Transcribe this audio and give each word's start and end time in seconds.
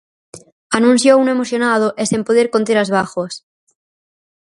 Anunciouno 0.77 1.29
emocionado 1.35 1.87
e 2.01 2.03
sen 2.11 2.21
poder 2.27 2.47
conter 2.55 2.77
as 2.79 2.91
bágoas. 2.95 3.33